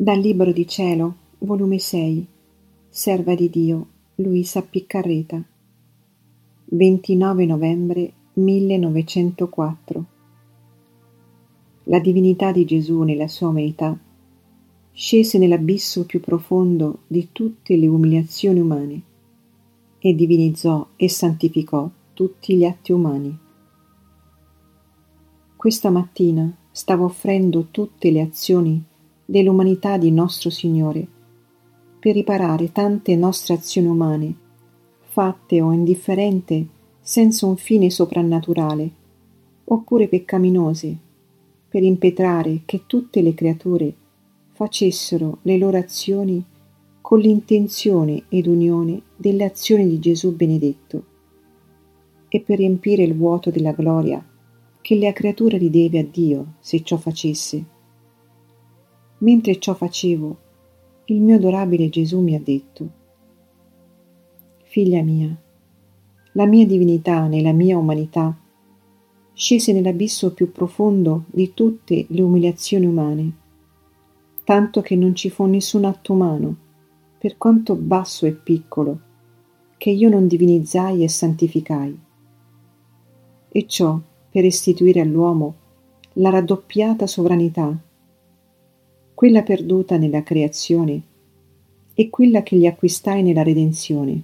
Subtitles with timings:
[0.00, 2.24] Dal Libro di Cielo, volume 6,
[2.88, 5.42] Serva di Dio, Luisa Piccarreta,
[6.66, 10.04] 29 novembre 1904.
[11.82, 13.98] La divinità di Gesù nella sua umanità
[14.92, 19.02] scese nell'abisso più profondo di tutte le umiliazioni umane
[19.98, 23.36] e divinizzò e santificò tutti gli atti umani.
[25.56, 28.84] Questa mattina stavo offrendo tutte le azioni
[29.30, 31.06] dell'umanità di nostro Signore,
[32.00, 34.34] per riparare tante nostre azioni umane,
[35.02, 36.66] fatte o indifferente
[36.98, 38.90] senza un fine soprannaturale,
[39.64, 40.96] oppure peccaminose,
[41.68, 43.94] per impetrare che tutte le creature
[44.52, 46.42] facessero le loro azioni
[47.02, 51.04] con l'intenzione ed unione delle azioni di Gesù benedetto,
[52.28, 54.26] e per riempire il vuoto della gloria
[54.80, 57.76] che la creatura rideve a Dio se ciò facesse
[59.18, 60.36] Mentre ciò facevo,
[61.06, 62.88] il mio adorabile Gesù mi ha detto,
[64.62, 65.36] Figlia mia,
[66.32, 68.36] la mia divinità nella mia umanità
[69.38, 73.32] scese nell'abisso più profondo di tutte le umiliazioni umane,
[74.42, 76.56] tanto che non ci fu nessun atto umano,
[77.18, 79.00] per quanto basso e piccolo,
[79.76, 81.98] che io non divinizzai e santificai.
[83.48, 85.54] E ciò per restituire all'uomo
[86.14, 87.80] la raddoppiata sovranità
[89.18, 91.02] quella perduta nella creazione
[91.92, 94.22] e quella che gli acquistai nella redenzione.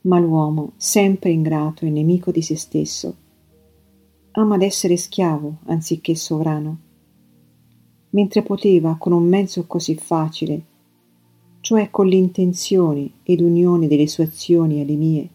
[0.00, 3.14] Ma l'uomo, sempre ingrato e nemico di se stesso,
[4.30, 6.78] ama ad essere schiavo anziché sovrano,
[8.08, 10.64] mentre poteva con un mezzo così facile,
[11.60, 15.28] cioè con l'intenzione ed unione delle sue azioni alle mie,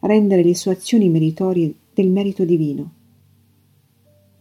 [0.00, 2.90] rendere le sue azioni meritorie del merito divino.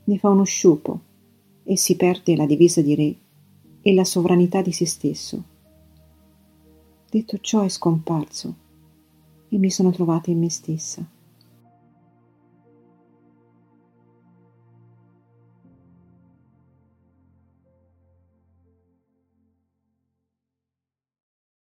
[0.06, 1.02] Ne fa uno sciupo
[1.70, 3.16] e si perde la divisa di re
[3.80, 5.44] e la sovranità di se stesso.
[7.08, 8.56] Detto ciò è scomparso
[9.50, 11.08] e mi sono trovata in me stessa.